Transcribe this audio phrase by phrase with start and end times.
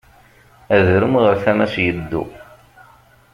[0.75, 2.23] Adrum ɣer tama-s yeddu.